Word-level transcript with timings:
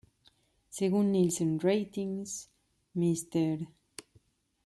Según 0.71 1.11
Nielsen 1.11 1.59
Ratings, 1.59 2.49
"Mr. 2.95 3.67